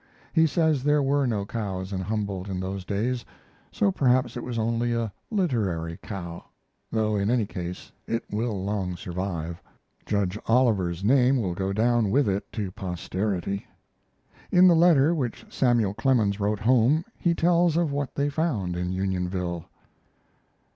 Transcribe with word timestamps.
He 0.33 0.47
says 0.47 0.81
there 0.83 1.03
were 1.03 1.27
no 1.27 1.45
cows 1.45 1.93
in 1.93 2.01
Humboldt 2.01 2.49
in 2.49 2.59
those 2.59 2.85
days, 2.85 3.23
so 3.71 3.91
perhaps 3.91 4.35
it 4.35 4.43
was 4.43 4.57
only 4.57 4.93
a 4.93 5.13
literary 5.29 5.97
cow, 5.97 6.43
though 6.91 7.15
in 7.15 7.29
any 7.29 7.45
case 7.45 7.91
it 8.07 8.23
will 8.31 8.63
long 8.63 8.95
survive. 8.95 9.61
Judge 10.07 10.39
Oliver's 10.47 11.03
name 11.03 11.39
will 11.39 11.53
go 11.53 11.71
down 11.71 12.09
with 12.09 12.27
it 12.27 12.51
to 12.53 12.71
posterity. 12.71 13.67
In 14.51 14.67
the 14.67 14.73
letter 14.75 15.13
which 15.13 15.45
Samuel 15.49 15.93
Clemens 15.93 16.39
wrote 16.39 16.61
home 16.61 17.05
he 17.15 17.35
tells 17.35 17.77
of 17.77 17.91
what 17.91 18.15
they 18.15 18.27
found 18.27 18.75
in 18.75 18.91
Unionville. 18.91 19.65